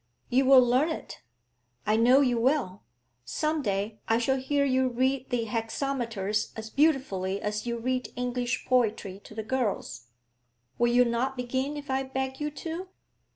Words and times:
You 0.31 0.45
will 0.45 0.63
learn 0.65 0.89
it, 0.89 1.21
I 1.85 1.95
know 1.95 2.21
you 2.21 2.39
will; 2.41 2.81
some 3.23 3.61
day 3.61 3.99
I 4.07 4.17
shall 4.17 4.37
hear 4.39 4.65
you 4.65 4.89
read 4.89 5.29
the 5.29 5.43
hexameters 5.45 6.51
as 6.55 6.71
beautifully 6.71 7.39
as 7.39 7.67
you 7.67 7.77
read 7.77 8.09
English 8.15 8.65
poetry 8.65 9.21
to 9.23 9.35
the 9.35 9.43
girls. 9.43 10.07
Will 10.79 10.91
you 10.91 11.05
not 11.05 11.37
begin 11.37 11.77
if 11.77 11.91
I 11.91 12.01
beg 12.01 12.39
you 12.39 12.49
to?' 12.49 12.87